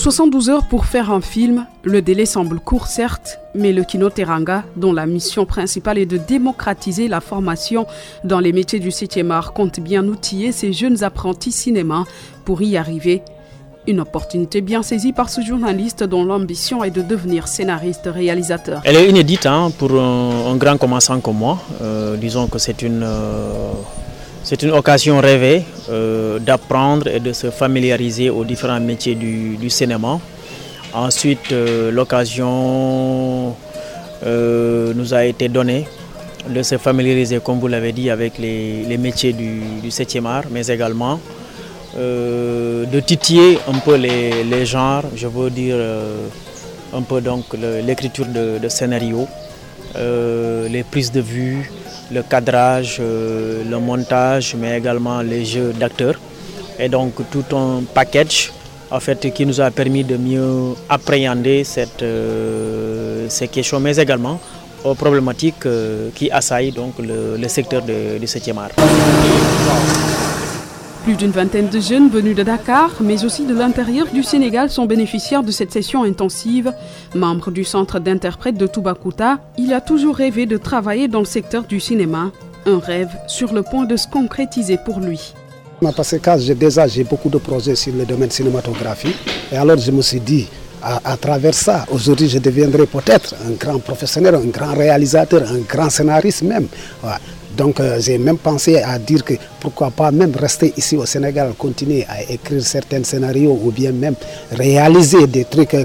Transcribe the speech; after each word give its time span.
72 0.00 0.48
heures 0.48 0.64
pour 0.64 0.86
faire 0.86 1.12
un 1.12 1.20
film, 1.20 1.66
le 1.82 2.00
délai 2.00 2.24
semble 2.24 2.58
court 2.58 2.86
certes, 2.86 3.38
mais 3.54 3.70
le 3.74 3.84
Kino 3.84 4.08
Teranga, 4.08 4.64
dont 4.76 4.94
la 4.94 5.04
mission 5.04 5.44
principale 5.44 5.98
est 5.98 6.06
de 6.06 6.16
démocratiser 6.16 7.06
la 7.06 7.20
formation 7.20 7.86
dans 8.24 8.40
les 8.40 8.54
métiers 8.54 8.78
du 8.78 8.88
7e 8.88 9.30
art, 9.30 9.52
compte 9.52 9.78
bien 9.78 10.02
outiller 10.08 10.52
ses 10.52 10.72
jeunes 10.72 11.04
apprentis 11.04 11.52
cinéma 11.52 12.04
pour 12.46 12.62
y 12.62 12.78
arriver. 12.78 13.20
Une 13.86 14.00
opportunité 14.00 14.62
bien 14.62 14.82
saisie 14.82 15.12
par 15.12 15.28
ce 15.28 15.42
journaliste 15.42 16.02
dont 16.02 16.24
l'ambition 16.24 16.82
est 16.82 16.90
de 16.90 17.02
devenir 17.02 17.46
scénariste-réalisateur. 17.46 18.80
Elle 18.84 18.96
est 18.96 19.10
inédite 19.10 19.44
hein, 19.44 19.70
pour 19.76 19.92
un, 20.00 20.56
grand 20.56 20.78
commençant 20.78 21.20
comme 21.20 21.36
moi. 21.36 21.58
Euh, 21.82 22.16
disons 22.16 22.46
que 22.46 22.58
c'est 22.58 22.80
une... 22.80 23.02
Euh, 23.02 23.72
c'est 24.50 24.64
une 24.64 24.72
occasion 24.72 25.20
rêvée 25.20 25.62
euh, 25.90 26.40
d'apprendre 26.40 27.06
et 27.06 27.20
de 27.20 27.32
se 27.32 27.52
familiariser 27.52 28.30
aux 28.30 28.44
différents 28.44 28.80
métiers 28.80 29.14
du, 29.14 29.70
cinéma. 29.70 30.18
Ensuite, 30.92 31.52
euh, 31.52 31.92
l'occasion 31.92 33.54
euh, 34.26 34.92
nous 34.92 35.14
a 35.14 35.24
été 35.24 35.48
donnée 35.48 35.86
de 36.48 36.64
se 36.64 36.78
familiariser, 36.78 37.38
comme 37.38 37.60
vous 37.60 37.68
l'avez 37.68 37.92
dit, 37.92 38.10
avec 38.10 38.38
les, 38.38 38.98
métiers 38.98 39.32
du, 39.32 39.88
7e 39.88 40.26
art, 40.26 40.46
mais 40.50 40.66
également 40.66 41.20
de 41.96 43.00
titiller 43.06 43.56
un 43.72 43.78
peu 43.78 43.94
les, 43.94 44.66
genres, 44.66 45.04
je 45.14 45.28
veux 45.28 45.50
dire 45.50 45.76
un 46.92 47.02
peu 47.02 47.20
donc 47.20 47.44
l'écriture 47.86 48.26
de, 48.26 48.58
de 48.58 48.68
scénario, 48.68 49.28
les 49.94 50.82
prises 50.90 51.12
de 51.12 51.20
vue, 51.20 51.70
le 52.12 52.22
cadrage, 52.22 52.98
euh, 53.00 53.62
le 53.68 53.78
montage, 53.78 54.54
mais 54.58 54.78
également 54.78 55.20
les 55.22 55.44
jeux 55.44 55.72
d'acteurs. 55.72 56.18
Et 56.78 56.88
donc 56.88 57.12
tout 57.30 57.44
un 57.56 57.82
package 57.94 58.52
en 58.90 59.00
fait, 59.00 59.32
qui 59.32 59.46
nous 59.46 59.60
a 59.60 59.70
permis 59.70 60.04
de 60.04 60.16
mieux 60.16 60.74
appréhender 60.88 61.64
cette, 61.64 62.02
euh, 62.02 63.26
ces 63.28 63.48
questions, 63.48 63.78
mais 63.80 63.96
également 63.96 64.40
aux 64.84 64.94
problématiques 64.94 65.66
euh, 65.66 66.08
qui 66.14 66.30
assaillent 66.30 66.72
donc, 66.72 66.94
le, 66.98 67.46
secteur 67.48 67.82
du 67.82 68.26
7e 68.26 68.58
art. 68.58 68.70
Plus 71.04 71.14
d'une 71.14 71.30
vingtaine 71.30 71.68
de 71.68 71.80
jeunes 71.80 72.10
venus 72.10 72.36
de 72.36 72.42
Dakar, 72.42 72.90
mais 73.00 73.24
aussi 73.24 73.46
de 73.46 73.54
l'intérieur 73.54 74.06
du 74.12 74.22
Sénégal, 74.22 74.68
sont 74.70 74.84
bénéficiaires 74.84 75.42
de 75.42 75.50
cette 75.50 75.72
session 75.72 76.02
intensive. 76.04 76.74
Membre 77.14 77.50
du 77.50 77.64
centre 77.64 77.98
d'interprète 77.98 78.58
de 78.58 78.66
Toubakouta, 78.66 79.38
il 79.56 79.72
a 79.72 79.80
toujours 79.80 80.14
rêvé 80.16 80.44
de 80.44 80.58
travailler 80.58 81.08
dans 81.08 81.20
le 81.20 81.24
secteur 81.24 81.64
du 81.64 81.80
cinéma. 81.80 82.32
Un 82.66 82.78
rêve 82.78 83.08
sur 83.28 83.54
le 83.54 83.62
point 83.62 83.86
de 83.86 83.96
se 83.96 84.06
concrétiser 84.08 84.76
pour 84.84 85.00
lui. 85.00 85.32
Parce 85.96 86.18
que 86.18 86.30
j'ai 86.38 86.54
déjà 86.54 86.86
j'ai 86.86 87.04
beaucoup 87.04 87.30
de 87.30 87.38
projets 87.38 87.74
sur 87.76 87.94
le 87.94 88.04
domaine 88.04 88.30
cinématographique. 88.30 89.16
Et 89.50 89.56
alors 89.56 89.78
je 89.78 89.90
me 89.92 90.02
suis 90.02 90.20
dit, 90.20 90.46
à, 90.82 91.16
travers 91.16 91.54
ça, 91.54 91.86
aujourd'hui 91.90 92.28
je 92.28 92.38
deviendrai 92.38 92.84
peut-être 92.86 93.34
un 93.46 93.52
grand 93.52 93.78
professionnel, 93.78 94.34
un 94.34 94.46
grand 94.48 94.74
réalisateur, 94.74 95.42
un 95.50 95.60
grand 95.66 95.88
scénariste 95.88 96.42
même. 96.42 96.66
Donc 97.60 97.78
euh, 97.78 98.00
j'ai 98.00 98.16
même 98.16 98.38
pensé 98.38 98.78
à 98.78 98.98
dire 98.98 99.22
que 99.22 99.34
pourquoi 99.60 99.90
pas 99.90 100.10
même 100.10 100.32
rester 100.34 100.72
ici 100.78 100.96
au 100.96 101.04
Sénégal, 101.04 101.52
continuer 101.58 102.06
à 102.08 102.22
écrire 102.32 102.62
certains 102.64 103.04
scénarios 103.04 103.52
ou 103.62 103.70
bien 103.70 103.92
même 103.92 104.14
réaliser 104.50 105.26
des 105.26 105.44
trucs 105.44 105.76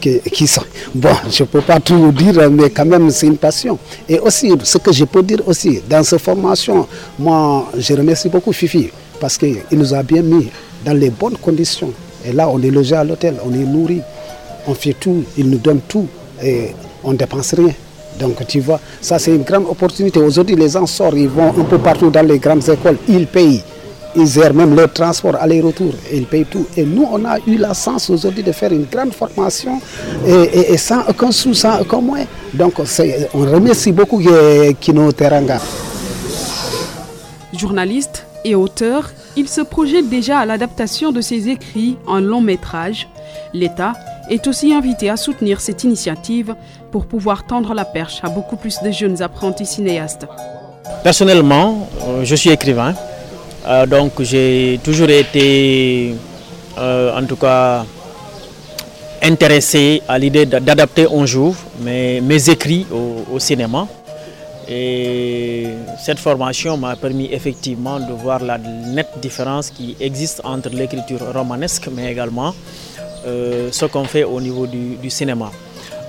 qui 0.00 0.46
sont... 0.46 0.62
Bon, 0.94 1.10
je 1.30 1.42
ne 1.42 1.46
peux 1.48 1.60
pas 1.60 1.78
tout 1.78 2.10
dire, 2.12 2.50
mais 2.50 2.70
quand 2.70 2.86
même 2.86 3.10
c'est 3.10 3.26
une 3.26 3.36
passion. 3.36 3.78
Et 4.08 4.18
aussi, 4.18 4.50
ce 4.64 4.78
que 4.78 4.92
je 4.92 5.04
peux 5.04 5.22
dire 5.22 5.46
aussi, 5.46 5.82
dans 5.90 6.02
cette 6.02 6.22
formation, 6.22 6.86
moi 7.18 7.70
je 7.76 7.92
remercie 7.92 8.30
beaucoup 8.30 8.54
Fifi 8.54 8.88
parce 9.20 9.36
qu'il 9.36 9.58
nous 9.72 9.92
a 9.92 10.02
bien 10.02 10.22
mis 10.22 10.48
dans 10.86 10.94
les 10.94 11.10
bonnes 11.10 11.36
conditions. 11.36 11.92
Et 12.24 12.32
là, 12.32 12.48
on 12.48 12.62
est 12.62 12.70
logé 12.70 12.94
à 12.96 13.04
l'hôtel, 13.04 13.34
on 13.44 13.52
est 13.52 13.58
nourri, 13.58 14.00
on 14.66 14.72
fait 14.72 14.94
tout, 14.98 15.22
il 15.36 15.50
nous 15.50 15.58
donne 15.58 15.80
tout 15.86 16.08
et 16.42 16.68
on 17.04 17.12
ne 17.12 17.18
dépense 17.18 17.52
rien. 17.52 17.74
Donc 18.20 18.46
tu 18.46 18.60
vois, 18.60 18.78
ça 19.00 19.18
c'est 19.18 19.34
une 19.34 19.42
grande 19.42 19.64
opportunité. 19.66 20.20
Aujourd'hui, 20.20 20.54
les 20.54 20.68
gens 20.68 20.86
sortent, 20.86 21.16
ils 21.16 21.28
vont 21.28 21.48
un 21.58 21.64
peu 21.64 21.78
partout 21.78 22.10
dans 22.10 22.26
les 22.26 22.38
grandes 22.38 22.68
écoles, 22.68 22.98
ils 23.08 23.26
payent. 23.26 23.62
Ils 24.16 24.26
gèrent 24.26 24.52
même 24.52 24.74
leur 24.74 24.92
transport 24.92 25.36
aller-retour, 25.36 25.92
ils 26.12 26.26
payent 26.26 26.44
tout. 26.44 26.66
Et 26.76 26.82
nous, 26.84 27.06
on 27.12 27.24
a 27.24 27.38
eu 27.46 27.56
la 27.56 27.72
chance 27.74 28.10
aujourd'hui 28.10 28.42
de 28.42 28.50
faire 28.50 28.72
une 28.72 28.86
grande 28.90 29.12
formation 29.14 29.80
et, 30.26 30.76
sans 30.76 31.02
aucun 31.08 31.30
sou, 31.30 31.54
sans 31.54 31.80
aucun 31.80 32.00
moyen. 32.00 32.26
Donc 32.52 32.74
on 33.34 33.38
remercie 33.40 33.92
beaucoup 33.92 34.20
Kino 34.80 35.12
Teranga. 35.12 35.60
Journaliste 37.56 38.26
et 38.44 38.56
auteur, 38.56 39.10
il 39.36 39.48
se 39.48 39.60
projette 39.60 40.08
déjà 40.08 40.40
à 40.40 40.46
l'adaptation 40.46 41.12
de 41.12 41.20
ses 41.20 41.48
écrits 41.48 41.96
en 42.06 42.18
long 42.18 42.40
métrage. 42.40 43.08
L'État 43.54 43.92
est 44.30 44.46
aussi 44.46 44.72
invité 44.72 45.10
à 45.10 45.16
soutenir 45.16 45.60
cette 45.60 45.84
initiative 45.84 46.54
pour 46.92 47.06
pouvoir 47.06 47.44
tendre 47.46 47.74
la 47.74 47.84
perche 47.84 48.20
à 48.22 48.28
beaucoup 48.28 48.56
plus 48.56 48.80
de 48.82 48.90
jeunes 48.90 49.20
apprentis 49.20 49.66
cinéastes. 49.66 50.26
Personnellement, 51.02 51.88
euh, 52.06 52.24
je 52.24 52.34
suis 52.36 52.50
écrivain, 52.50 52.94
euh, 53.66 53.86
donc 53.86 54.12
j'ai 54.22 54.80
toujours 54.84 55.10
été, 55.10 56.14
euh, 56.78 57.18
en 57.18 57.24
tout 57.26 57.36
cas, 57.36 57.84
intéressé 59.22 60.02
à 60.08 60.18
l'idée 60.18 60.46
d'adapter 60.46 61.06
un 61.12 61.26
jour 61.26 61.54
mes, 61.82 62.50
écrits 62.50 62.86
au, 62.90 63.34
au, 63.34 63.38
cinéma. 63.38 63.86
Et 64.68 65.66
cette 65.98 66.18
formation 66.20 66.76
m'a 66.76 66.94
permis 66.96 67.28
effectivement 67.32 67.98
de 67.98 68.12
voir 68.12 68.38
la 68.42 68.56
nette 68.56 69.18
différence 69.20 69.70
qui 69.70 69.96
existe 70.00 70.40
entre 70.44 70.70
l'écriture 70.70 71.20
romanesque, 71.34 71.88
mais 71.92 72.12
également 72.12 72.54
ce 73.24 73.84
qu'on 73.86 74.04
fait 74.04 74.24
au 74.24 74.40
niveau 74.40 74.66
du, 74.66 75.10
cinéma. 75.10 75.50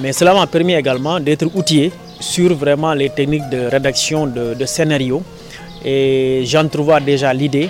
Mais 0.00 0.12
cela 0.12 0.34
m'a 0.34 0.46
permis 0.46 0.74
également 0.74 1.20
d'être 1.20 1.46
outillé 1.54 1.92
sur 2.20 2.54
vraiment 2.54 2.94
les 2.94 3.10
techniques 3.10 3.48
de 3.50 3.66
rédaction 3.66 4.26
de, 4.26 4.54
de 4.54 4.64
scénarios. 4.66 5.22
Et 5.84 6.42
j'en 6.46 6.68
trouvais 6.68 7.00
déjà 7.00 7.32
l'idée 7.34 7.68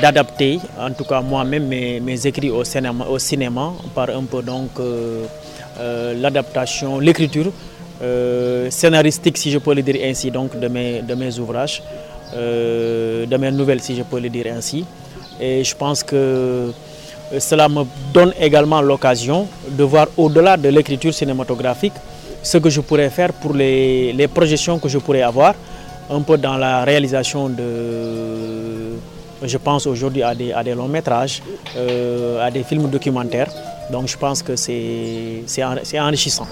d'adapter, 0.00 0.58
en 0.78 0.90
tout 0.90 1.04
cas 1.04 1.20
moi-même, 1.20 1.66
mes, 1.68 2.26
écrits 2.26 2.50
au 2.50 2.64
cinéma, 2.64 3.06
au 3.08 3.18
cinéma, 3.18 3.72
par 3.94 4.10
un 4.10 4.24
peu 4.24 4.42
donc 4.42 4.70
euh, 4.80 5.24
euh, 5.78 6.14
l'adaptation, 6.20 6.98
l'écriture 6.98 7.52
scénaristique, 8.70 9.38
si 9.38 9.52
je 9.52 9.58
peux 9.58 9.74
le 9.74 9.82
dire 9.82 9.96
ainsi, 10.04 10.32
donc 10.32 10.58
de 10.58 10.66
mes, 10.66 11.02
de 11.02 11.14
mes 11.14 11.38
ouvrages, 11.38 11.80
de 12.34 13.36
mes 13.36 13.52
nouvelles, 13.52 13.80
si 13.80 13.94
je 13.94 14.02
peux 14.02 14.18
le 14.18 14.28
dire 14.28 14.46
ainsi. 14.56 14.84
Et 15.40 15.64
je 15.64 15.74
pense 15.74 16.02
que 16.02 16.14
euh, 16.16 16.70
cela 17.38 17.68
me 17.68 17.84
donne 18.12 18.32
également 18.38 18.80
l'occasion 18.80 19.48
de 19.68 19.84
voir 19.84 20.06
au-delà 20.16 20.56
de 20.56 20.68
l'écriture 20.68 21.14
cinématographique 21.14 21.94
ce 22.42 22.58
que 22.58 22.68
je 22.68 22.80
pourrais 22.80 23.10
faire 23.10 23.32
pour 23.32 23.54
les, 23.54 24.28
projections 24.34 24.78
que 24.78 24.88
je 24.88 24.98
pourrais 24.98 25.22
avoir, 25.22 25.54
un 26.10 26.20
peu 26.20 26.36
dans 26.36 26.56
la 26.56 26.84
réalisation 26.84 27.48
de, 27.48 28.96
je 29.44 29.58
pense 29.58 29.86
aujourd'hui 29.86 30.22
à 30.22 30.34
des, 30.34 30.74
longs 30.74 30.88
métrages, 30.88 31.42
euh, 31.76 32.44
à 32.44 32.50
des 32.50 32.62
films 32.64 32.88
documentaires. 32.90 33.50
Donc 33.90 34.08
je 34.08 34.16
pense 34.16 34.42
que 34.42 34.56
c'est 34.56 35.44
enrichissant. 36.00 36.46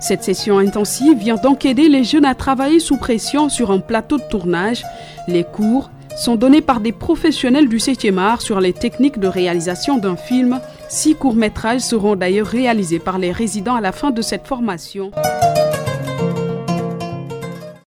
Cette 0.00 0.22
session 0.22 0.58
intensive 0.58 1.18
vient 1.18 1.36
donc 1.36 1.64
aider 1.64 1.88
les 1.88 2.04
jeunes 2.04 2.26
à 2.26 2.34
travailler 2.34 2.80
sous 2.80 2.96
pression 2.96 3.48
sur 3.48 3.70
un 3.70 3.78
plateau 3.78 4.18
de 4.18 4.22
tournage. 4.24 4.84
Les 5.26 5.42
cours 5.42 5.90
sont 6.16 6.36
donnés 6.36 6.62
par 6.62 6.80
des 6.80 6.92
professionnels 6.92 7.68
du 7.68 7.76
7e 7.76 8.18
art 8.18 8.40
sur 8.40 8.60
les 8.60 8.72
techniques 8.72 9.18
de 9.18 9.28
réalisation 9.28 9.98
d'un 9.98 10.16
film. 10.16 10.60
Six 10.88 11.14
courts-métrages 11.14 11.80
seront 11.80 12.16
d'ailleurs 12.16 12.46
réalisés 12.46 12.98
par 12.98 13.18
les 13.18 13.32
résidents 13.32 13.76
à 13.76 13.80
la 13.80 13.92
fin 13.92 14.10
de 14.10 14.22
cette 14.22 14.46
formation. 14.46 15.10